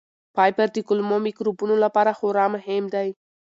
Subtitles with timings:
[0.35, 3.09] فایبر د کولمو مایکروبونو لپاره خورا مهم دی.